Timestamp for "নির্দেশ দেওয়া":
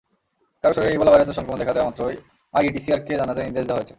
3.41-3.79